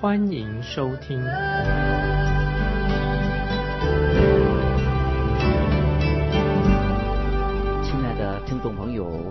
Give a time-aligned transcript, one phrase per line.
[0.00, 1.18] 欢迎收听。
[1.18, 1.26] 亲
[8.00, 9.30] 爱的听众朋友，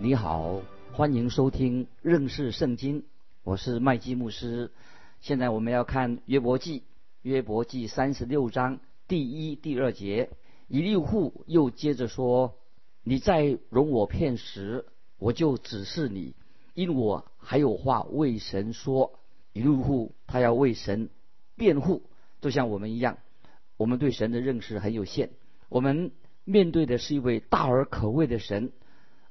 [0.00, 0.60] 你好，
[0.92, 3.04] 欢迎收听认识圣经，
[3.44, 4.72] 我是麦基牧师。
[5.20, 6.82] 现在我们要看约伯记，
[7.22, 10.30] 约伯记三十六章第一、第二节。
[10.66, 12.56] 以利户又接着说
[13.04, 14.84] ：“你再容我骗时，
[15.20, 16.34] 我就指示你，
[16.74, 19.12] 因我还有话为神说。”
[19.52, 21.08] 一路户他要为神
[21.56, 22.02] 辩护，
[22.40, 23.18] 就像我们一样，
[23.76, 25.30] 我们对神的认识很有限，
[25.68, 26.12] 我们
[26.44, 28.72] 面对的是一位大而可畏的神，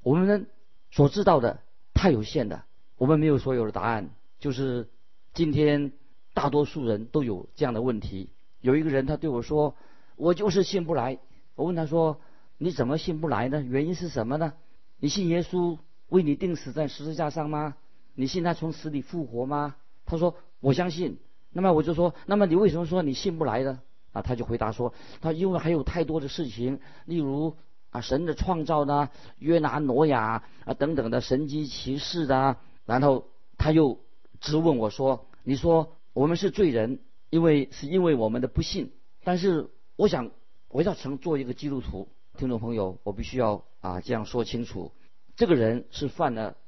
[0.02, 0.46] 我们
[0.90, 1.60] 所知道的
[1.94, 2.64] 太有限了，
[2.96, 4.10] 我们没有所有的答案。
[4.38, 4.88] 就是
[5.34, 5.92] 今天
[6.32, 8.30] 大多数人都有这样的问题。
[8.60, 9.74] 有一个人他对我说
[10.16, 11.18] ：“我就是信不来。”
[11.56, 12.20] 我问他说
[12.56, 13.60] ：“你怎么信不来呢？
[13.62, 14.52] 原因是什么呢？
[15.00, 17.76] 你信耶稣为你钉死在十字架上吗？
[18.14, 19.74] 你信他从死里复活吗？”
[20.08, 21.18] 他说：“我相信。”
[21.54, 23.80] 那么我就说：“那么你为什么说你信不来呢？”
[24.12, 24.92] 啊，他就回答说
[25.22, 27.54] ：“他因为还有太多的事情，例如
[27.90, 34.00] 啊神的创造呢，约拿、挪亚啊等等的神机骑士的。”然后他又
[34.40, 36.98] 质问我说：“你说我们是罪人，
[37.30, 38.90] 因为是因为我们的不信。
[39.22, 40.30] 但是我想。”
[40.70, 44.92] 我要成做一个基督徒，听众朋友，我必须要啊这样说清楚：
[45.34, 46.58] 这个人是犯了，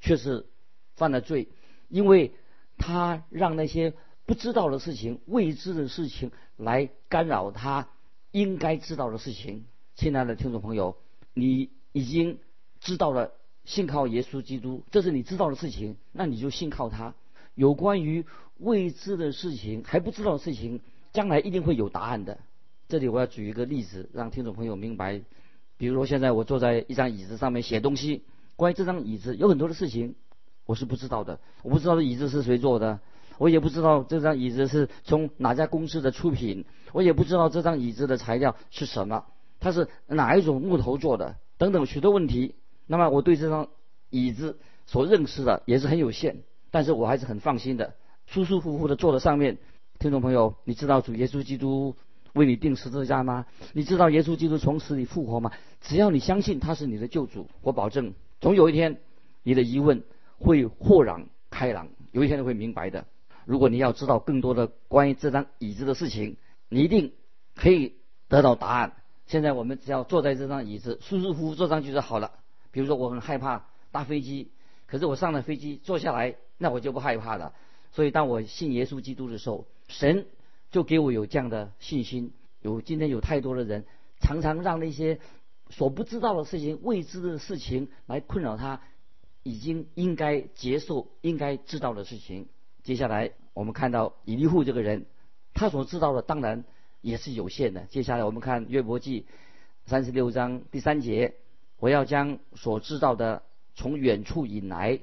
[0.00, 0.46] 却是
[0.96, 1.50] 犯了罪，
[1.90, 2.32] 因为
[2.80, 3.92] 他让那些
[4.26, 7.88] 不知道的事情、未知的事情来干扰他
[8.32, 9.66] 应该知道的事情。
[9.94, 10.96] 亲爱的听众朋友，
[11.34, 12.38] 你已经
[12.80, 13.32] 知道了
[13.64, 17.14] 信靠耶稣基督，这是你知道的事情，那你就信靠他。
[17.54, 18.24] 有关于
[18.56, 20.80] 未知的事情、还不知道的事情，
[21.12, 22.38] 将来一定会有答案的。
[22.88, 25.20] 这里我要举一个例子，让听众朋友明白。
[25.76, 28.22] 比如说，现在我坐在一张椅子上面写东西，
[28.56, 30.14] 关于这张椅子有很多的事情
[30.70, 31.40] 我是不知道的。
[31.64, 33.00] 我不知道这椅子是谁做的，
[33.38, 39.24] 我也不知道这张椅子是从哪家公司的出品，我也不知道这张椅子的材料是什么，
[39.58, 42.54] 它是哪一种木头做的，等等许多问题。
[42.86, 43.66] 那么我对这张
[44.10, 47.94] 椅子所认识的也是很有限，但是我还是很放心的，
[48.26, 49.58] 舒舒服服的坐在上面。
[49.98, 51.96] 听众朋友，你知道主耶稣基督？
[52.32, 53.44] 为你定十字架吗？
[53.72, 55.50] 你知道耶稣基督从死里复活吗？
[55.80, 59.00] 只要你相信他是你的救主，我保证，总有一天，
[59.42, 60.04] 你的疑问
[60.40, 63.06] 会豁然开朗，有一天你会明白的。
[63.44, 66.36] 如果你要知道更多的关于这张椅子的事情，
[66.68, 67.12] 你一定
[67.54, 67.94] 可以
[68.28, 68.94] 得到答案。
[69.26, 72.32] 现在我们只要坐在这张椅子，舒舒服服坐上去就好了。
[72.72, 74.50] 比如说，我很害怕搭飞机，
[74.86, 77.52] 可是我上了飞机坐下来，那我就不害怕了。
[77.92, 80.26] 所以，当我信耶稣基督的时候，神。
[80.70, 82.32] 就给我有这样的信心。
[82.62, 83.84] 有今天有太多的人，
[84.20, 85.18] 常常让那些
[85.68, 88.80] 所不知道的事情、未知的事情来困扰他，
[89.42, 92.48] 已经应该接受、应该知道的事情。
[92.82, 95.06] 接下来我们看到以利户这个人，
[95.54, 96.64] 他所知道的当然
[97.00, 97.82] 也是有限的。
[97.86, 99.26] 接下来我们看约伯记
[99.86, 101.34] 三十六章第三节：
[101.78, 103.42] 我要将所知道的
[103.74, 105.00] 从远处引来，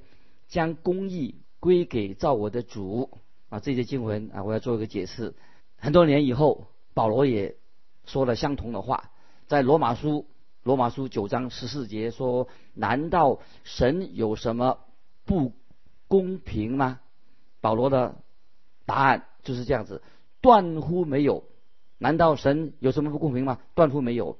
[0.47, 3.09] 将公义归给造我的主。
[3.49, 5.33] 啊，这些经文啊，我要做一个解释。
[5.77, 7.55] 很多年以后，保罗也
[8.05, 9.09] 说了相同的话，
[9.47, 10.25] 在罗马书
[10.67, 14.79] 罗马书九章十四节说：“难道神有什么
[15.25, 15.53] 不
[16.09, 16.99] 公平吗？”
[17.61, 18.15] 保罗的
[18.85, 20.03] 答案就是这样子：
[20.41, 21.45] 断乎没有。
[21.97, 23.59] 难道神有什么不公平吗？
[23.75, 24.37] 断乎没有。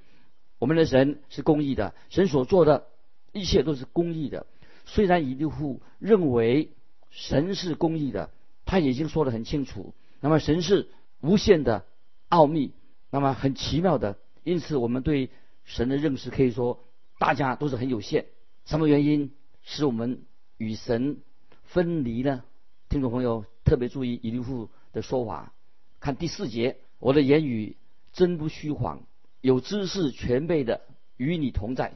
[0.60, 2.88] 我们的神是公义的，神所做的
[3.32, 4.46] 一切都是公义的。
[4.84, 6.74] 虽然以利户认为
[7.10, 8.32] 神是公义的，
[8.66, 9.96] 他已经说得很清楚。
[10.20, 10.90] 那么神是。
[11.20, 11.84] 无限的
[12.30, 12.74] 奥秘，
[13.10, 15.32] 那么很奇妙的，因此我们对
[15.68, 16.80] 神的认识可以说
[17.20, 18.26] 大家都是很有限。
[18.66, 19.34] 什么原因
[19.64, 20.24] 使我们
[20.58, 21.20] 与神
[21.66, 22.44] 分离呢？
[22.90, 25.54] 听众朋友特别注意以利户的说法，
[26.00, 27.76] 看第四节，我的言语
[28.14, 29.04] 真不虚谎，
[29.42, 30.82] 有知识全备的
[31.18, 31.94] 与你同在。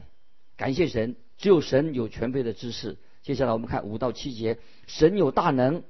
[0.56, 2.98] 感谢神，只有神有全备的知识。
[3.22, 5.82] 接下来我们看五到七节，神有大能，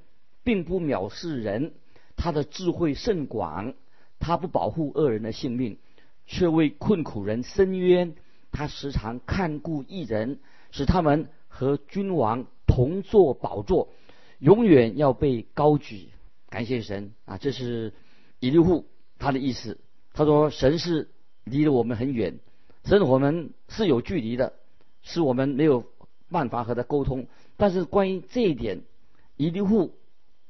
[0.43, 1.73] 并不藐视人。
[2.15, 3.73] 他的智慧甚广，
[4.19, 5.79] 他不保护恶人的性命，
[6.25, 8.15] 却为困苦人伸冤。
[8.51, 10.39] 他时常看顾一人，
[10.71, 13.89] 使他们和君王同坐宝座，
[14.37, 16.09] 永远要被高举。
[16.49, 17.37] 感谢神啊！
[17.39, 17.93] 这是
[18.39, 18.85] 以利户
[19.17, 19.79] 他的意思，
[20.13, 21.09] 他说神是
[21.43, 22.37] 离了我们很远，
[22.85, 24.53] 神我们是有距离的，
[25.01, 25.83] 是我们没有
[26.29, 27.25] 办法和他沟通。
[27.57, 28.83] 但是关于这一点，
[29.35, 29.95] 以利户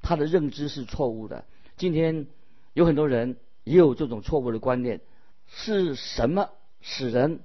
[0.01, 1.45] 他的认知是错误的。
[1.77, 2.27] 今天
[2.73, 4.99] 有很多人也有这种错误的观念，
[5.47, 6.49] 是什么
[6.81, 7.39] 使人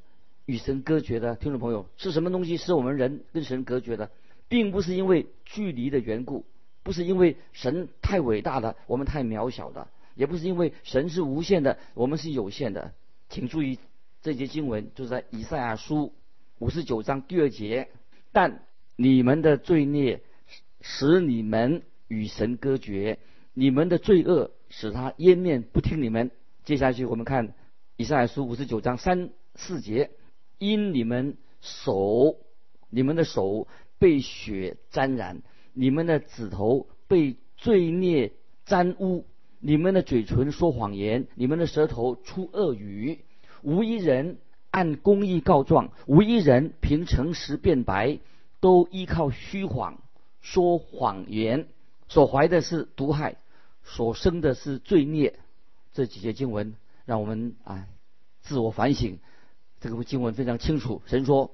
[0.47, 1.37] 与神隔绝的？
[1.37, 4.11] 听众朋友，是什么东西使我们人跟神隔绝的？
[4.49, 6.47] 并不是因为距离的缘故，
[6.83, 12.93] 不是因为神太伟大了，我们太渺小的，也不是因为神是无限的，我们是有限的。
[13.29, 13.79] 请注意
[14.23, 16.15] 这节经文，就是在以赛亚书
[16.59, 17.89] 五十九章第二节。
[18.33, 18.63] 但
[18.97, 20.23] 你们的罪孽
[20.81, 23.19] 使你们与神隔绝，
[23.53, 26.31] 你们的罪恶使他湮灭不听你们。
[26.65, 27.55] 接下去我们看
[28.01, 30.13] 以赛亚书五十九章三四节，
[30.59, 32.37] 因你们手，
[32.91, 33.67] 你们的手。
[33.99, 35.43] 被血沾染，
[35.73, 38.33] 你们的指头被罪孽
[38.65, 39.27] 沾污，
[39.59, 43.25] 你们的嘴唇说谎言，你们的舌头出恶语，
[43.63, 44.39] 无一人
[44.71, 48.21] 按公义告状，无一人凭诚实辩白，
[48.61, 50.01] 都依靠虚谎
[50.41, 51.67] 说谎言，
[52.07, 53.39] 所怀的是毒害，
[53.83, 55.41] 所生的是罪孽。
[55.93, 56.77] 这几节经文
[57.09, 57.89] 让我们啊
[58.43, 59.19] 自我反省，
[59.81, 61.03] 这个经文非常清楚。
[61.07, 61.51] 神说，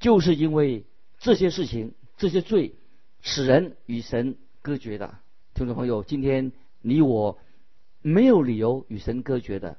[0.00, 0.86] 就是因为。
[1.20, 2.74] 这些事情，这些罪，
[3.22, 5.14] 使人与神隔绝的。
[5.54, 6.52] 听众朋友，今天
[6.82, 7.38] 你我
[8.02, 9.78] 没有理由与神隔绝的。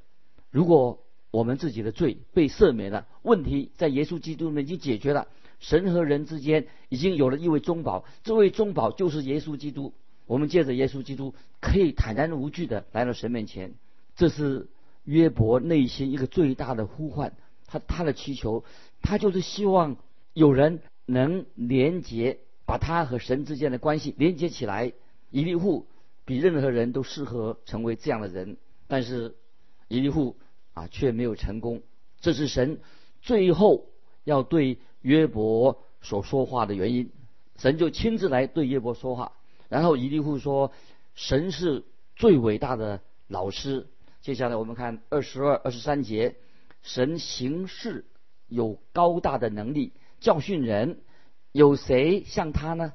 [0.50, 5.28] 如果我们自己的罪被赦免了，问题在耶稣基督里面已经解决了，
[5.60, 9.94] 神和人之间已经有了一位中保，这位中保就是耶稣基督。
[10.26, 13.74] 我们借着耶稣基督，可以坦然无惧的来到神面前。
[14.16, 14.68] 这是
[15.06, 17.32] 约伯内心一个最大的呼唤，
[17.66, 18.62] 他他的祈求，
[19.00, 19.96] 他就是希望
[20.34, 20.82] 有人。
[21.08, 24.92] 能连接，把他和神之间的关系连接起来。
[25.30, 25.86] 以利户
[26.24, 28.56] 比任何人都适合成为这样的人，
[28.88, 29.36] 但是
[29.86, 30.36] 以利户
[30.74, 31.84] 啊却没有成功。
[32.20, 32.80] 这是神
[33.22, 33.86] 最后
[34.24, 37.12] 要对约伯所说话的原因。
[37.56, 39.30] 神就亲自来对约伯说话，
[39.68, 40.72] 然后以利户说
[41.14, 41.84] ：“神是
[42.16, 43.86] 最伟大的老师。”
[44.26, 46.34] 接下来我们看二十二、二十三节，
[46.82, 48.06] 神行事
[48.48, 49.92] 有高大的能力。
[50.18, 50.98] 教训人，
[51.52, 52.92] 有谁像他呢？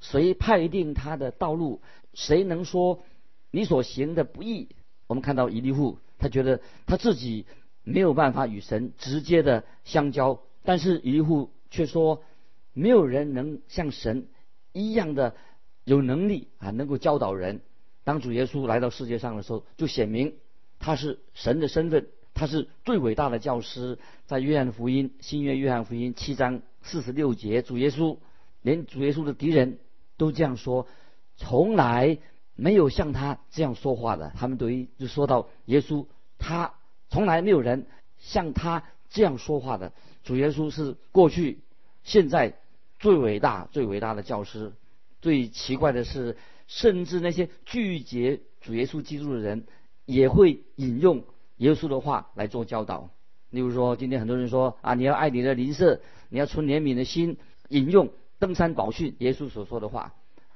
[0.00, 1.82] 谁判定他的道路？
[2.14, 3.04] 谁能说
[3.52, 4.70] 你所行的不义？
[5.06, 7.46] 我们看到以利户，他觉得他自己
[7.84, 12.24] 没有办法与神直接的相交，但是以利户却说，
[12.72, 14.26] 没有人能像神
[14.72, 15.36] 一样的
[15.84, 17.60] 有能力啊，能够教导人。
[18.02, 20.34] 当主耶稣来到世界上的时候，就显明
[20.82, 22.08] 他是神的身份。
[22.34, 28.16] 他是最伟大的教师，在约翰福音新约约翰福音七章四十六节，主耶稣
[28.62, 29.78] 连主耶稣的敌人
[30.16, 30.88] 都这样说，
[31.36, 32.18] 从来
[32.54, 34.32] 没有像他这样说话的。
[34.34, 36.06] 他们等于就说到耶稣，
[36.38, 36.72] 他
[37.10, 37.86] 从来没有人
[38.18, 39.92] 像他这样说话的。
[40.24, 41.58] 主耶稣是过去、
[42.02, 42.56] 现在
[42.98, 44.72] 最伟大、最伟大的教师。
[45.20, 49.66] 最奇怪的是，甚至那些拒绝主耶稣基督的人，
[50.04, 51.24] 也会引用。
[51.58, 53.10] 耶稣的话来做教导，
[53.50, 57.36] 例如说，今天很多人说啊，你要爱你的邻舍，你要存怜悯的心，
[57.68, 58.10] 引用
[58.40, 60.14] 登山宝训耶稣所说的话。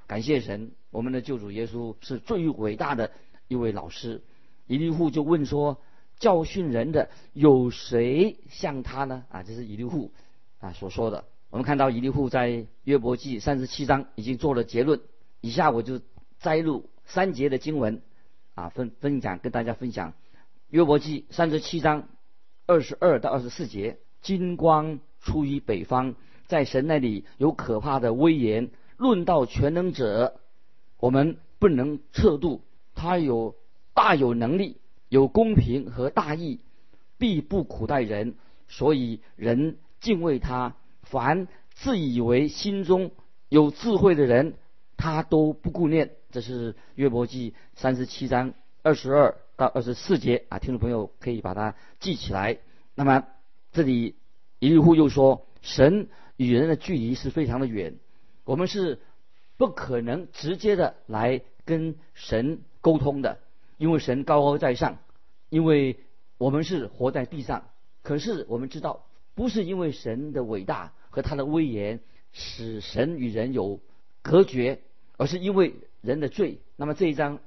[0.08, 3.12] 感谢神，我们的救主耶稣是最伟大的
[3.46, 4.22] 一位老师。
[4.66, 5.80] 以利户就问说，
[6.18, 9.24] 教训人的有谁像他呢？
[9.30, 10.12] 啊，这是以利户
[10.58, 11.24] 啊所说的。
[11.50, 15.00] 我们看到以利户在约伯记三十七章已经做了结论。
[15.40, 16.00] 以下我就
[16.40, 18.02] 摘录三节的经文
[18.56, 20.14] 啊，分分享跟大家分享。
[20.70, 22.08] 约伯记三十七章
[22.66, 26.14] 二十二到二十四节，金光出于北方，
[26.46, 28.70] 在神那里有可怕的威严。
[28.96, 30.40] 论到全能者，
[30.98, 32.62] 我们不能测度，
[32.94, 33.54] 他有
[33.92, 34.78] 大有能力，
[35.10, 36.60] 有公平和大义，
[37.18, 38.36] 必不苦待人，
[38.68, 40.76] 所以人敬畏他。
[41.02, 43.10] 凡自以为心中
[43.50, 44.54] 有智慧的人，
[44.96, 46.15] 他都不顾念。
[46.30, 49.36] 这是约伯记三十七章二十二。
[49.58, 52.58] 到二十四节啊，听众朋友可以把它记起来。
[52.94, 53.26] 那么
[53.72, 54.16] 这里
[54.58, 57.94] 一利户又说，神与人的距离是非常的远，
[58.44, 59.00] 我们是
[59.56, 63.38] 不可能直接的来跟神沟通的，
[63.78, 64.98] 因为神高高在上，
[65.48, 66.00] 因为
[66.36, 67.64] 我们是活在地上。
[68.02, 72.00] 可是我们知道，不是因为神的伟大和他的威严
[72.32, 73.80] 使神与人有
[74.20, 74.82] 隔绝，
[75.16, 76.60] 而是因为人的罪。
[76.76, 77.40] 那么这一章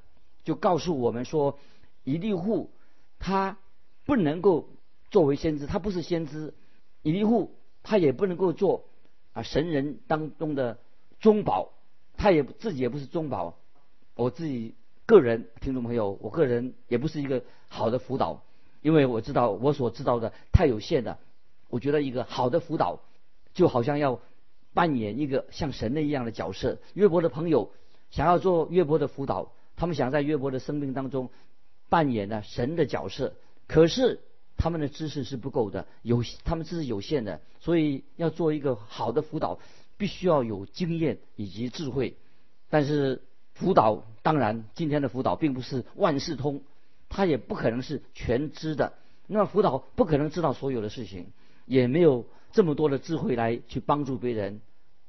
[0.44, 1.58] 就告诉我们说。
[2.06, 2.72] 以利户
[3.20, 3.58] 他
[4.06, 4.70] 不能够
[5.12, 6.56] 作为先知，他不是先知。
[7.04, 8.86] 以利户他也不能够做
[9.34, 10.80] 啊神人当中的
[11.20, 11.74] 中保，
[12.18, 13.60] 他也自己也不是中保。
[14.16, 14.74] 我自己
[15.06, 18.44] 个人听众朋友，我个人也不是一个好的辅导，
[18.82, 21.20] 因为我知道我所知道的太有限了。
[21.68, 23.02] 我觉得一个好的辅导，
[23.54, 24.20] 就好像要
[24.74, 26.80] 扮演一个像神的一样的角色。
[26.96, 27.72] 约伯的朋友
[28.12, 31.30] 想要做约伯的辅导，他们想在约伯的生命当中
[31.90, 33.34] 扮演呢神的角色，
[33.68, 34.20] 可是
[34.58, 39.60] 他们的知识是不够的，有他们知识有限的，所以要做一个好的辅导，
[39.98, 42.16] 必须要有经验以及智慧。
[42.70, 43.22] 但是
[43.54, 46.62] 辅导当然今天的辅导并不是万事通，
[47.10, 48.94] 他也不可能是全知的。
[49.28, 51.32] 那么辅导不可能知道所有的事情。
[51.66, 54.60] 也没有这么多的智慧来去帮助别人，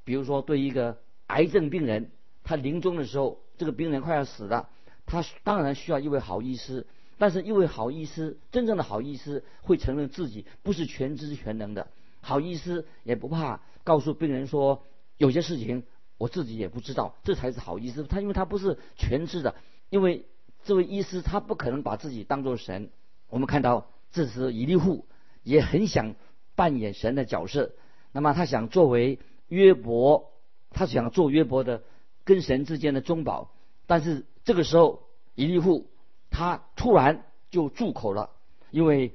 [0.04, 2.10] 比如说对一个癌症病人，
[2.50, 4.68] 他临终的时候，这个病人快要死了，
[5.06, 6.84] 他当然需要一位好医师，
[7.16, 11.86] 但是一位好医师，真正的好医师会承认自己不是全知全能的，
[12.20, 14.82] 好医师也不怕告诉病人说
[15.16, 15.84] 有些事情
[16.18, 18.02] 我自己也不知道，这才是好医师。
[18.02, 19.54] 他因为他不是全知的，
[19.88, 20.26] 因为
[20.64, 22.90] 这位医师他不可能把自己当做神。
[23.28, 25.06] 我们看到这时以利户
[25.44, 26.16] 也很想。
[26.56, 27.72] 扮演神的角色，
[28.12, 30.30] 那么他想作为约伯，
[30.68, 31.82] 他想做约伯的
[32.24, 33.50] 跟神之间的中保，
[33.86, 35.02] 但是这个时候
[35.34, 35.90] 以利户
[36.30, 38.30] 他突然就住口了，
[38.70, 39.14] 因为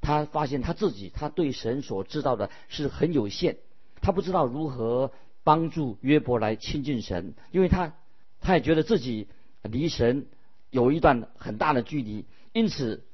[0.00, 3.58] 他发现他自己他对神所知道的是很有限，
[4.00, 7.94] 他不知道如何帮助约伯来亲近神，因为他
[8.40, 9.28] 他也觉得自己
[9.62, 10.26] 离神
[10.70, 13.04] 有一段很大的距离，因此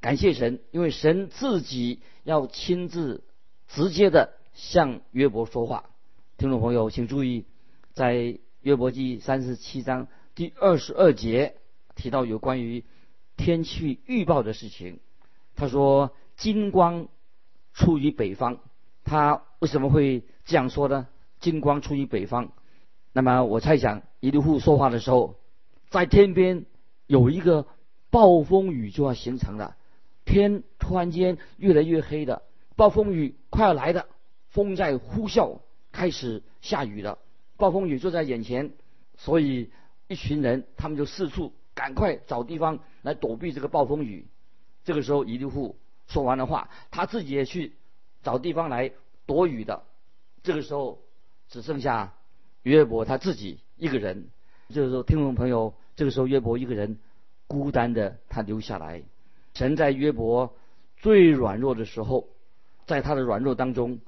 [0.00, 3.22] 感谢神，因为神自己要亲自。
[3.72, 5.90] 直接的向约伯说话，
[6.38, 7.44] 听众朋友请注意，
[7.94, 11.56] 在约伯记三十七章第二十二节
[11.94, 12.84] 提到有关于
[13.36, 15.00] 天气预报的事情。
[15.56, 17.08] 他说：“金光
[17.72, 18.58] 出于北方。”
[19.02, 21.08] 他为什么会这样说呢？
[21.40, 22.52] 金光出于北方。
[23.12, 25.36] 那么我猜想，以利户说话的时候，
[25.88, 26.66] 在天边
[27.06, 27.66] 有一个
[28.10, 29.76] 暴风雨就要形成了，
[30.26, 32.42] 天突然间越来越黑的。
[32.76, 34.06] 暴风雨快要来的，
[34.50, 35.60] 风在呼啸，
[35.92, 37.18] 开始下雨了。
[37.60, 38.72] 暴风雨就在眼前，
[39.16, 39.70] 所以
[40.08, 44.26] 一群人他们就四处赶快找地方来躲避这个暴风雨。
[44.82, 45.76] 这个时候，伊利户
[46.08, 47.74] 说完了话，他自己也去
[48.24, 48.90] 找地方来
[49.26, 49.84] 躲雨的。
[50.42, 50.98] 这个时候，
[51.48, 52.14] 只剩下
[52.64, 54.30] 约伯他自己一个人。
[54.70, 56.98] 这个时候，听众朋友，这个时候约伯一个人
[57.46, 59.04] 孤单的他留下来。
[59.54, 60.56] 神在约伯
[60.96, 62.28] 最软弱的时候。
[62.86, 64.00] 在他的软弱当中，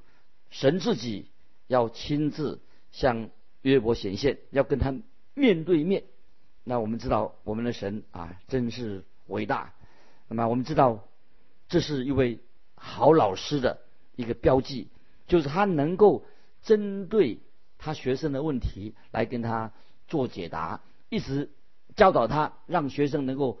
[0.49, 1.29] 神自己
[1.67, 2.59] 要亲自
[2.91, 3.29] 向
[3.63, 4.95] 约伯显现，要跟他
[5.33, 6.03] 面对面。
[6.63, 9.73] 那我们知道，我们的神啊，真是伟大。
[10.29, 11.03] 那么我们知道，
[11.67, 12.39] 这是一位
[12.75, 13.79] 好老师的
[14.15, 14.87] 一个标记，
[15.27, 16.23] 就是他能够
[16.61, 17.39] 针对
[17.77, 19.73] 他学生的问题来跟他
[20.07, 21.49] 做解答，一直
[21.95, 23.59] 教导他，让学生能够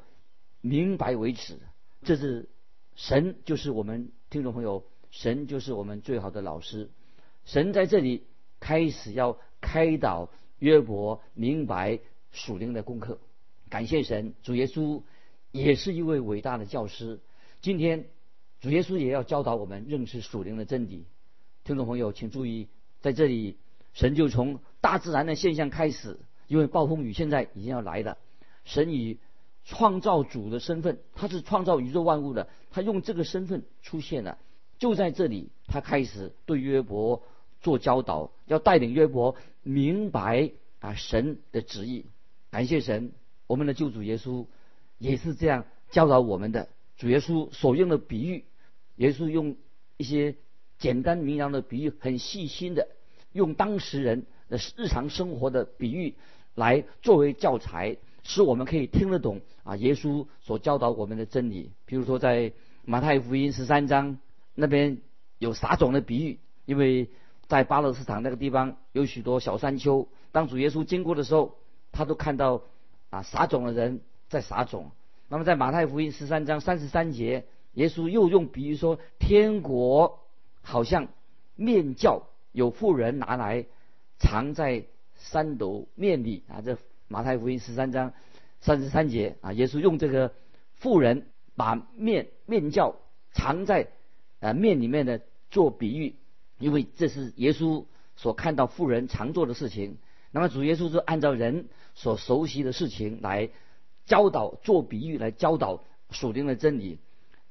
[0.61, 1.59] 明白为止。
[2.03, 2.47] 这是
[2.95, 4.85] 神，就是我们听众朋友。
[5.15, 6.89] 神就是我们最好的老师，
[7.45, 8.25] 神在这里
[8.59, 10.29] 开始要开导
[10.59, 11.99] 约伯明白
[12.31, 13.17] 属灵的功课。
[13.69, 15.01] 感谢神，主耶稣
[15.51, 17.21] 也是一位伟大的教师。
[17.61, 18.09] 今天
[18.59, 21.05] 主耶稣也要教导我们认识属灵的真理。
[21.63, 22.67] 听众朋友，请注意，
[22.99, 23.57] 在这里
[23.93, 28.17] 神就从大自然的现象开始，因为暴风雨现在已经要来了。
[28.65, 29.17] 神以
[29.63, 34.37] 创造主的身份，他是创造宇宙万物的，他用这个身份出现了。
[34.77, 37.23] 就在这里，他开始对约伯
[37.63, 42.05] 做教导，要带领约伯明白啊神的旨意。
[42.51, 43.11] 感谢神，
[43.47, 44.45] 我们的救主耶稣
[44.99, 46.69] 也是这样教导我们的。
[46.97, 48.45] 主耶稣所用的比喻，
[48.97, 49.55] 耶稣用
[49.97, 50.35] 一些
[50.77, 52.89] 简单明了的比喻，很细心的
[53.31, 56.13] 用当时人的日常生活的比喻
[56.53, 61.71] 来作为教材，使我们可以听得懂啊耶稣所教导我们的真理。
[61.87, 62.53] 比如说在
[62.85, 64.19] 马太福音十三章。
[64.55, 64.99] 那边
[65.39, 67.09] 有撒种的比喻，因为
[67.47, 70.07] 在巴勒斯坦那个地方有许多小山丘。
[70.31, 71.57] 当主耶稣经过的时候，
[71.91, 72.63] 他都看到
[73.09, 74.91] 啊撒种的人在撒种。
[75.27, 80.19] 那么在马太福音十三章三十三节，耶稣又用比喻说，天国
[80.61, 81.07] 好像
[81.55, 83.65] 面教，有妇人拿来
[84.19, 84.85] 藏在
[85.15, 86.61] 三斗面里啊。
[86.61, 88.13] 这马太福音十三章
[88.59, 90.33] 三十三节啊，耶稣用这个
[90.75, 92.95] 妇人把面面教
[93.31, 93.89] 藏在。
[94.39, 95.21] 啊，面里面的
[95.51, 96.17] 做比喻，
[96.63, 99.97] 因为这是耶稣所看到富人常做的事情。
[100.31, 103.49] 那么主耶稣就按照人所熟悉的事情来
[104.05, 106.99] 教导，做比喻来教导属灵的真理。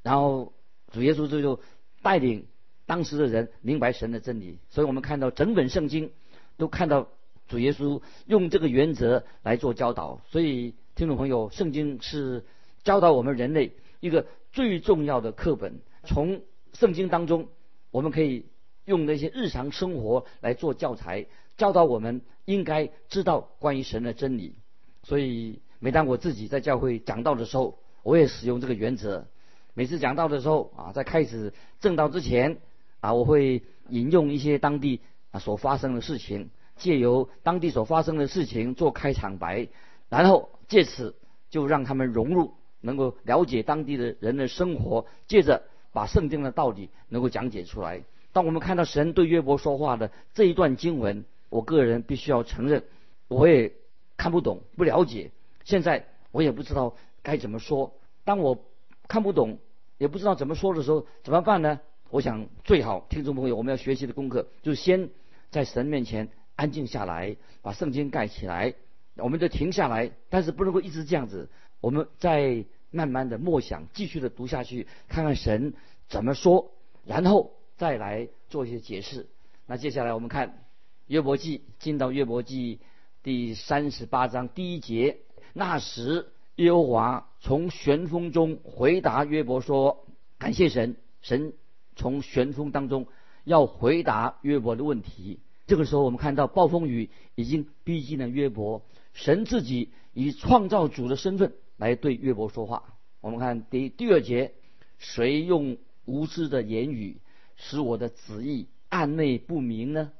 [0.02, 0.52] 然后
[0.90, 1.60] 主耶稣这就
[2.02, 2.46] 带领
[2.86, 4.58] 当时的人明白神的真理。
[4.70, 6.10] 所以我们看到整本圣经
[6.56, 7.08] 都看到
[7.46, 10.20] 主耶稣用这个原则来做教导。
[10.30, 12.44] 所以听众朋友，圣经是
[12.82, 15.80] 教导我们人类一个最重要的课本。
[16.04, 16.42] 从
[16.72, 17.48] 圣经当中，
[17.92, 18.46] 我们可以
[18.84, 24.56] 用那些日常生活来做教材，教导我们应该知道关于神的真理。
[25.04, 29.26] 所以，每当我自己在教会讲道的时候，我也使用这个原则。
[29.74, 32.58] 每次讲道的时候啊，在开始正道之前
[33.00, 39.68] 啊，我会引用一些当地啊所发生的事情，借由当地所发生的事情做开场白，
[40.08, 41.16] 然后借此
[41.50, 45.62] 就让他们融入，能够了解当地的人的生活，借着
[45.92, 48.02] 把圣经的道理能够讲解出来。
[48.32, 52.84] 当我们看到神对约伯说话的这一段经文，我个人必须要承认，
[53.28, 53.72] 我也
[54.16, 55.30] 看不懂、不了解，
[55.64, 57.94] 现在我也不知道该怎么说。
[58.24, 58.58] 当我
[59.06, 59.58] 看不懂，
[59.98, 61.80] 也不知道怎么说的时候，怎么办呢？
[62.10, 65.10] 我想最好听众朋友，我们要学习的功课就是先
[65.50, 68.74] 在神面前安静下来，把圣经盖起来，
[69.16, 71.48] 我们就停下来，但是不能够一直这样子，
[71.80, 75.72] 我们再慢慢的默想，继续的读下去，看看神
[76.08, 76.70] 怎么说，
[77.06, 79.26] 然后再来做一些解释。
[79.66, 80.64] 那接下来我们看
[81.08, 82.78] 约伯记，进到约伯记
[83.24, 85.18] 第三十八章第一节，
[85.52, 86.28] 那时。
[86.56, 90.06] 耶和华从旋风中回答约伯说
[90.38, 91.54] ：“感谢神，神
[91.96, 93.06] 从旋风当中
[93.44, 95.40] 要回答约伯的问题。
[95.66, 98.82] 这个时候，我们看到暴风雨已经逼近了约伯，
[99.14, 102.84] 神自己以创造主的身份来对约伯说话。
[103.22, 104.52] 我们看第第二节，
[104.98, 107.16] 谁用无知的言语
[107.62, 110.12] 使我的旨意暗昧不明呢？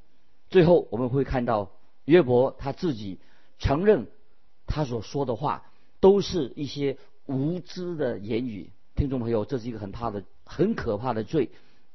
[0.48, 1.70] 最后我们会看到
[2.04, 3.18] 约伯他自己
[3.58, 4.06] 承认
[4.66, 5.64] 他所说的话。”
[6.02, 11.50] 都是一些无知的言语，听众朋友，这是一个很怕的、很可怕的罪。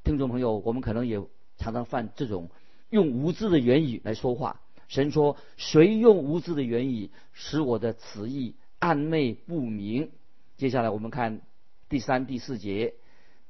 [0.06, 1.22] 听众朋友，我们可能也
[1.58, 2.50] 常常犯这种
[2.89, 4.62] 用无知的言语来说话。
[4.88, 10.10] 神说：“谁用无知的言语使我的词意暧昧不明？”
[10.55, 11.42] 接下来我们看
[11.90, 12.94] 第三、第四节：“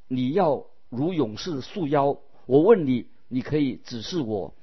[0.09, 4.53] 你要如勇士束腰，我问你，你可以指示我。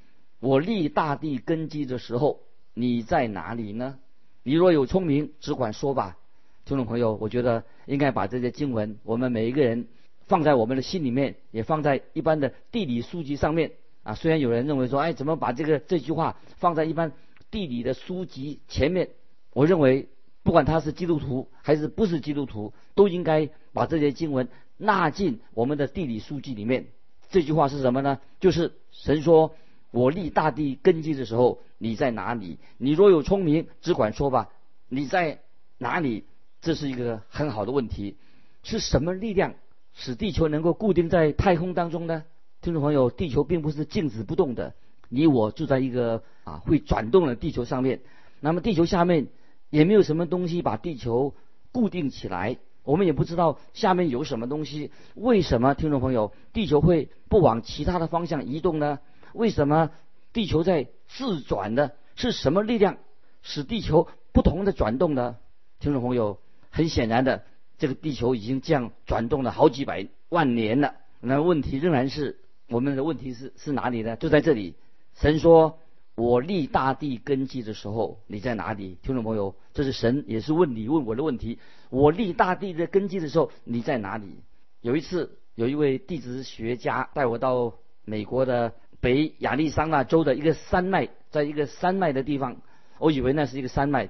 [0.41, 2.41] 我立大地根基的时候，
[2.75, 3.99] 你在哪里呢？”
[4.47, 6.19] 你若有聪明，只管说吧，
[6.67, 9.87] 听众朋友，我觉得应该把这些经文，我们每一个人
[10.27, 14.15] 放在我们的心里面，也放在一般的地理书籍上面啊。
[14.15, 17.13] 虽然有人认为说，哎，怎么把这个这句话放在一般
[17.51, 19.09] 地理的书籍前面？
[19.55, 20.09] 我认为，
[20.43, 26.87] 不管他是基督徒还是不是基督徒，都应该把这些经文纳进我们的地理书籍里面。
[27.31, 28.21] 这句话是什么呢？
[28.41, 29.55] 就是神说。
[29.91, 32.59] 我立大地根基的时候，你在哪里？
[32.79, 34.49] 你若有聪明，只管说吧。
[34.89, 35.39] 你在
[35.79, 36.25] 哪里？
[36.61, 38.17] 这是一个很好的问题。
[38.65, 39.55] 是什么力量
[39.93, 42.25] 使地球能够固定在太空当中呢？
[42.61, 44.75] 听众朋友，地球并不是静止不动的。
[45.09, 48.01] 你我住在一个啊会转动的地球上面。
[48.41, 49.29] 那么地球下面
[49.71, 51.37] 也没有什么东西把地球
[51.71, 52.59] 固定起来。
[52.85, 54.93] 我们也不知道下面有什么东西。
[55.15, 59.01] 为什么听众朋友，地球会不往其他的方向移动呢？
[59.33, 59.91] 为什么
[60.33, 61.91] 地球在自转呢？
[62.15, 62.99] 是什么力量
[63.43, 65.37] 使地球不同的转动呢？
[65.81, 66.39] 听众朋友，
[66.71, 67.45] 很显然的，
[67.79, 70.95] 这个地球已经这样转动了好几百万年了。
[71.21, 74.17] 那问题仍然是我们的问题是是哪里呢？
[74.17, 74.75] 就在这里。
[75.15, 75.79] 神说
[76.15, 81.59] ：“我立大地根基的时候，你在哪里？”听众朋友，这是神也是问你问我的问题。
[81.91, 84.37] 我立大地的根基的时候，你在哪里？
[84.81, 87.75] 有一次，有一位地质学家带我到
[88.05, 88.75] 美国的。
[89.01, 92.63] 北亚利桑那州的一个山脉，在一个山脉的地方，
[92.99, 94.09] 我以为那是一个山脉，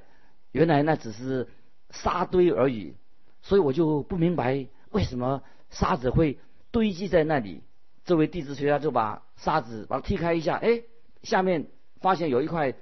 [0.53, 1.49] 原来那只是
[1.91, 2.95] 沙堆而已，
[3.43, 6.39] 所以我就不明白为什么沙子会
[6.71, 7.63] 堆积在那里。
[8.05, 10.83] 这位地质学家就把沙子把它踢开一下，哎，
[11.25, 11.67] 下面
[12.05, 12.75] 发现有一块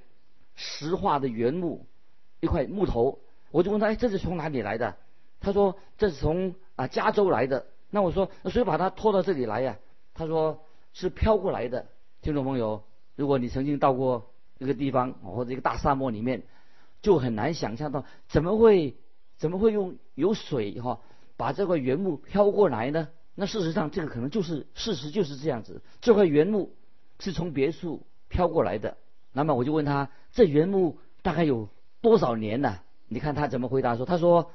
[0.56, 1.86] 石化的原木，
[2.40, 3.20] 一块木头。
[3.52, 4.96] 我就问他，哎，这是从哪里来的？
[5.38, 7.66] 他说这是从啊加州来的。
[7.88, 9.78] 那我说，那谁把它拖到这里来呀？
[10.12, 11.86] 他说是飘过来的。
[12.20, 12.82] 听众朋友，
[13.14, 16.42] 如果你曾经到过一个地方或者一个大沙漠里面，
[17.00, 18.96] 就很难想象到怎么会
[19.36, 20.98] 怎么会用有水哈
[21.36, 23.06] 把这块原木飘过来呢？
[23.36, 26.74] 那事实上这个可能就是事实就是这样子，这块原木
[27.20, 28.96] 是从别处飘过来的。
[29.32, 31.68] 那么我就问他，这原木大概有
[32.00, 32.78] 多少年呢？
[33.08, 34.50] 你看他怎么回答说，他说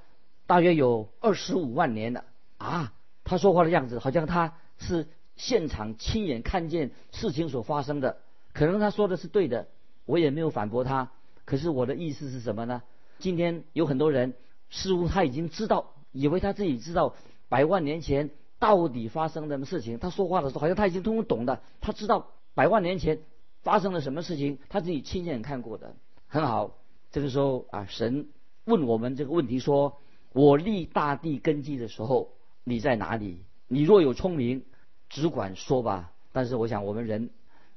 [0.45, 2.23] 大约有二十五万年了
[2.57, 2.93] 啊。
[3.23, 5.07] 他说话的样子好像他是。
[5.39, 8.17] 现场亲眼看见事情所发生的，
[8.53, 9.67] 可能他说的是对的，
[10.07, 11.11] 我也没有反驳他。
[11.45, 12.81] 可是我的意思是什么呢？
[13.19, 14.33] 今天有很多人
[14.71, 17.13] 似乎他已经知道，以为他自己知道
[17.49, 19.99] 百万年前到底发生什么事情。
[19.99, 23.19] 他说话的时候好像他已经通通懂的，他知道百万年前
[23.63, 25.95] 发生了什么事情，他自己亲眼看过的。
[26.27, 26.77] 很好，
[27.11, 28.27] 这个时候啊，神
[28.65, 29.99] 问我们这个问题说
[30.33, 33.43] ：“我立大地根基的时候，你在哪里？
[33.67, 34.63] 你若有聪明，
[35.09, 37.29] 只管说吧。”但是我想我们人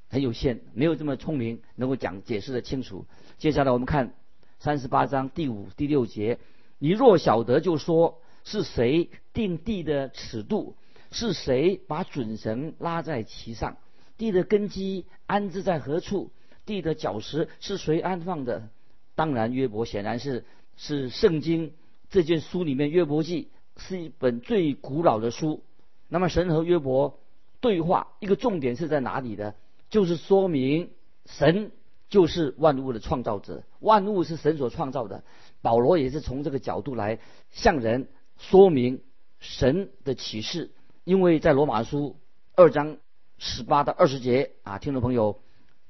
[0.09, 3.05] 很有限，没有这么聪明，能够讲解释的清楚。
[3.37, 4.13] 接下来我们看
[4.59, 6.39] 三十八章第五、第六节
[6.77, 10.75] ：“你若晓得，就说是谁定地的尺度？
[11.13, 13.77] 是谁把准绳拉在其上？
[14.21, 16.29] 地的根基安置在何处？
[16.67, 18.69] 地的角石是谁安放的？”
[19.15, 20.45] 当然，约伯显然是。
[20.77, 21.73] 是圣经
[22.09, 23.49] 这卷书里面，《约伯记》
[23.81, 25.63] 是一本最古老的书。
[26.07, 27.19] 那么神和约伯
[27.59, 29.53] 对话，一个重点是在哪里呢？
[29.91, 30.89] 就是说明
[31.25, 31.71] 神
[32.09, 35.23] 就是万物的创造者，万物是神所创造的。
[35.61, 37.19] 保罗也是从这个角度来
[37.51, 38.07] 向人
[38.39, 39.03] 说明
[39.39, 40.71] 神的启示。
[41.03, 42.15] 因为在罗马书
[42.55, 42.97] 二章
[43.43, 45.41] 十八到二十节啊，听众朋友，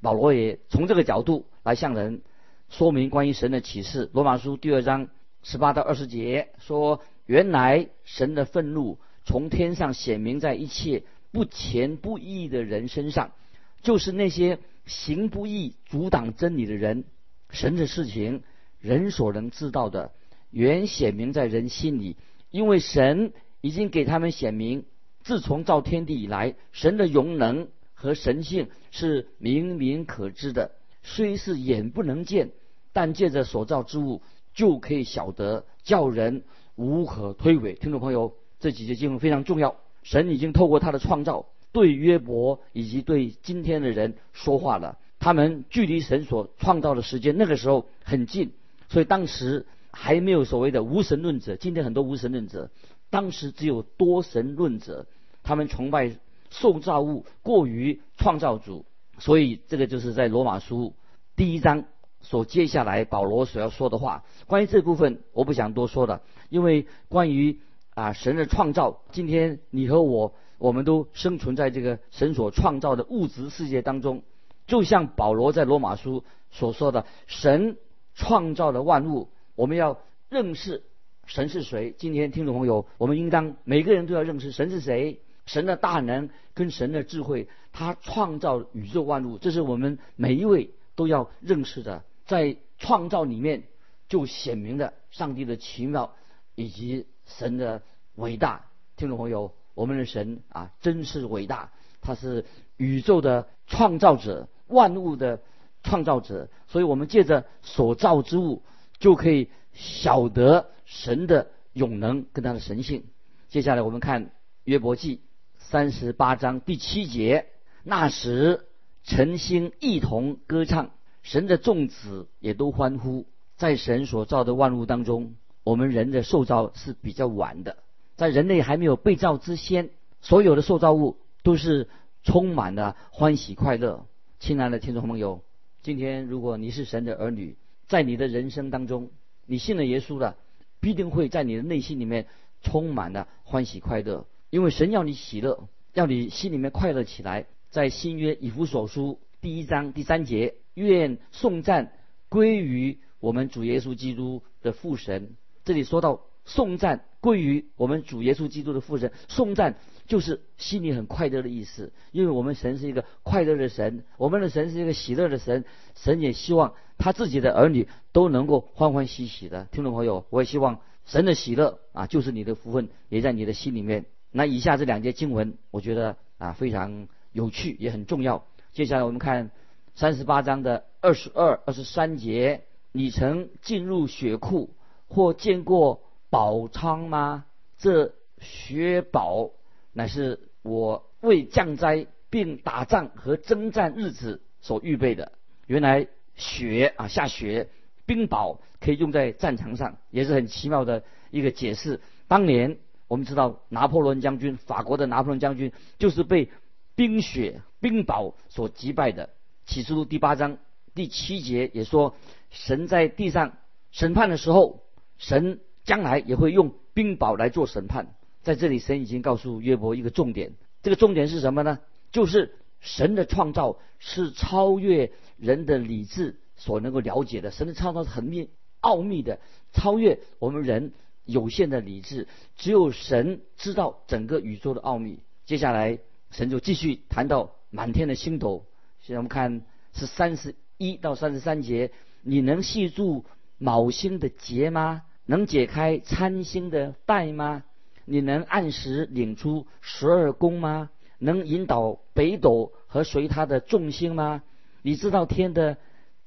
[0.02, 2.22] 保罗也从这个角度来向人。
[2.70, 5.10] 说明关于神的启示，《罗马书》第二章
[5.44, 13.34] 十八到二十节说：“原来神的愤怒从天上显明在一切不虔不义的人身上，
[13.82, 17.04] 就是那些行不义、阻挡真理的人。
[17.50, 18.44] 神的事情，
[18.80, 20.14] 人所能知道的，
[20.52, 22.16] 原显明在人心里，
[22.50, 24.86] 因为神已经给他们显明。
[25.24, 30.72] 自从造天地以来，神的容能和神性是明明可知的，
[31.04, 32.52] 虽是眼不能见。”
[32.94, 34.22] 但借着所造之物，
[34.54, 36.44] 就可以晓得叫人
[36.76, 37.78] 无可推诿。
[37.78, 39.78] 听众朋友，这几节经文非常重要。
[40.04, 44.98] 神已经透过他的创造，对约伯以及对今天的人说话了。
[45.20, 48.52] 他们距离神所创造的时间，那个时候很近，
[48.90, 51.56] 所以当时还没有所谓的无神论者。
[51.56, 52.72] 今天很多无神论者，
[53.12, 55.06] 当时只有多神论者，
[55.44, 56.18] 他们崇拜
[56.50, 58.86] 受造物过于创造主。
[59.20, 60.96] 所以这个就是在罗马书
[61.36, 61.86] 第一章。
[62.24, 67.60] 所接下来保罗所要说的话，关于这部分我不想多说了，因为关于
[67.96, 74.22] 啊神的创造，今天你和我，我们都生存在这个神所创造的物质世界当中，
[74.68, 77.78] 就像保罗在罗马书所说的，神
[78.14, 80.84] 创造的万物，我们要认识
[81.32, 81.96] 神是谁。
[81.98, 92.04] 今天听众朋友，我们应当每个人都要认识神是谁，神的大能跟神的智慧，他创造宇宙万物，这是我们每一位都要认识的。
[92.26, 93.64] 在创造里面，
[94.10, 96.14] 就显明了上帝的奇妙
[96.56, 97.82] 以及神的
[98.16, 98.66] 伟大。
[98.98, 101.72] 听众朋友，我们的神啊，真是伟大！
[102.02, 102.44] 他是
[102.76, 105.40] 宇宙的创造者，万物的
[105.82, 106.50] 创造者。
[106.68, 108.64] 所以，我们借着所造之物，
[109.00, 113.04] 就可以晓得神的永能跟他的神性。
[113.50, 114.32] 接下来，我们看
[114.64, 115.22] 约伯记
[115.58, 117.48] 三十八章第七节：
[117.84, 118.66] 那时，
[119.04, 120.92] 晨星一同歌唱。
[121.24, 127.78] 神的众子也都欢呼，在神所造的万物当中，我们人的受造是比较晚的。
[128.16, 131.90] 在人类还没有被造之先，所有的受造物都是
[132.24, 134.08] 充满了欢喜快乐。
[134.40, 135.44] 亲爱的听众朋友，
[135.84, 137.56] 今天如果你是神的儿女，
[137.88, 139.12] 在你的人生当中，
[139.52, 140.38] 你信了耶稣了，
[140.80, 142.28] 必定会在你的内心里面
[142.62, 147.48] 充满了欢喜快乐，因为神要你喜乐，要你心里面快乐起来。
[147.70, 150.56] 在新约以弗所书第一章第三节。
[150.74, 151.92] 愿颂赞
[152.30, 155.36] 归于我们主耶稣基督的父神。
[155.66, 159.76] 这里说到颂赞归于我们主耶稣基督的父神，颂赞
[160.12, 161.94] 就是心里很快乐的意思。
[162.12, 165.64] 因为我们神是一个快乐的神，我们的神是一个喜乐的神，
[165.96, 169.70] 神也希望他自己的儿女都能够欢欢喜喜的。
[169.72, 174.06] 听众朋友，我也希望神的喜乐啊，就是你的福分，也在你的心里面。
[174.32, 178.46] 那以下这两节经文，我觉得啊非常有趣，也很重要。
[178.74, 179.52] 接下来我们看。
[179.94, 184.74] 三十八章的二十二、二十三节，你曾进入血库
[185.10, 187.44] 或见过宝仓吗？
[187.78, 189.52] 这血宝
[189.94, 195.32] 乃是我为降灾并打仗和征战日子所预备的。
[195.68, 197.70] 原来雪啊，下雪，
[198.06, 202.00] 冰雹可以用在战场上，也是很奇妙的一个解释。
[202.28, 202.78] 当年
[203.08, 206.50] 我们知道拿破仑将军，法国的拿破仑将军就是被
[206.96, 209.30] 冰雪、冰雹所击败的。
[209.66, 210.58] 启示录第八章
[210.94, 212.16] 第七节也说，
[212.50, 213.58] 神在地上
[213.92, 214.84] 审判的时候，
[215.18, 218.16] 神将来也会用冰雹来做审判。
[218.44, 221.80] 在这里，神已经告诉约伯一个重点，这个重点是什么呢？
[222.12, 227.52] 就是神的创造是超越人的理智所能够了解的。
[227.52, 228.50] 神的创造是很秘
[228.80, 229.40] 奥秘的，
[229.72, 230.92] 超越我们人
[231.24, 232.28] 有限的理智。
[232.58, 235.20] 只有神知道整个宇宙的奥秘。
[235.46, 236.00] 接下来，
[236.32, 238.66] 神就继续谈到满天的星斗。
[239.02, 239.62] 现在我们看
[239.94, 241.92] 是三十一到三十三节，
[242.24, 243.26] 你能系住
[243.58, 245.04] 卯星的结吗？
[245.26, 247.64] 能解开参星的带吗？
[248.06, 250.90] 你能按时领出十二宫吗？
[251.20, 254.42] 能引导北斗和随它的众星吗？
[254.82, 255.78] 你知道天的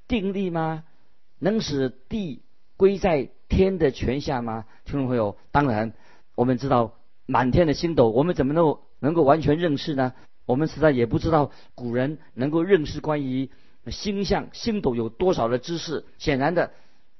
[0.06, 0.84] 定力吗？
[1.40, 2.42] 能使地
[2.76, 4.66] 归在天的权下吗？
[4.84, 5.92] 听众朋友，当然
[6.36, 6.94] 我们知道
[7.26, 10.14] 满天的星斗，我们怎么能够能够完全认识呢？
[10.46, 13.50] 我们实在也不知道古人能够认识关于
[13.88, 16.04] 星象、星斗有多少的知识。
[16.18, 16.70] 显然的，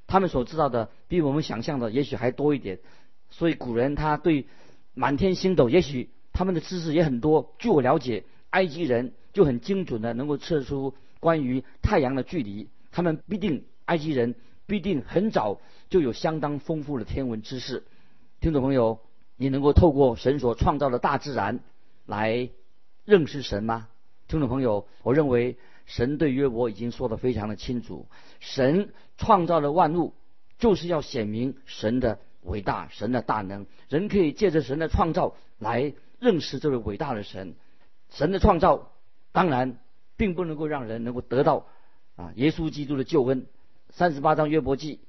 [0.06, 2.78] 他们所知道的比我们想象的也许还多一点。
[3.30, 4.46] 所以古人他对
[4.94, 7.54] 满天星斗，也许他们的知识也很多。
[7.58, 12.68] 据我了解，埃及人就很精准的能够测出关于太阳的距离。
[12.92, 14.34] 他们必定埃及人
[14.66, 15.60] 必定很早
[15.90, 17.84] 就有相当丰富的天文知识。
[18.40, 19.00] 听众朋友，
[19.36, 21.60] 你能够透过神所创造的大自然
[22.06, 22.50] 来。
[23.06, 23.88] 认识神吗，
[24.28, 24.88] 听众朋友？
[25.02, 28.08] 我认为神对约伯已经说得非常的清楚。
[28.40, 30.14] 神创造了万物，
[30.56, 33.66] 就是要显明神的伟大、神的大能。
[33.88, 37.56] 人可以借着神的创造来认识这位伟大的神。
[38.10, 38.92] 神的创造
[39.32, 39.78] 当然
[40.16, 41.66] 并不能够让人能够得到
[42.16, 43.46] 啊耶稣基督的救恩。
[43.90, 45.00] 三十八章约伯记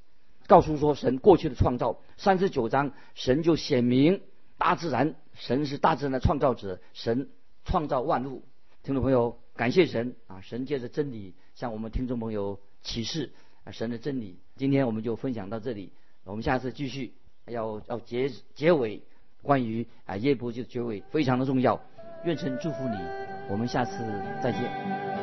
[0.47, 2.01] 告诉说神过去的创造。
[2.17, 4.21] 三十九章神就显明
[4.57, 7.29] 大自然，神是大自然的创造者，神。
[7.67, 8.43] 创造万物，
[8.83, 10.39] 听众朋友，感谢神啊！
[10.41, 14.37] 神借着真理向我们听众朋友启示啊，神的真理。
[14.55, 15.91] 今天我们就分享到这里，
[16.25, 17.15] 我们下次继续
[17.47, 19.01] 要要结结尾，
[19.41, 21.79] 关于啊叶伯就结尾非常的重要。
[22.23, 22.97] 愿神祝福你，
[23.49, 24.03] 我们下次
[24.41, 25.14] 再见。